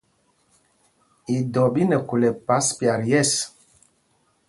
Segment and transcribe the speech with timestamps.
[1.35, 3.31] Idɔ ɓí nɛ khul ɛpas pyat yɛ̂ɛs.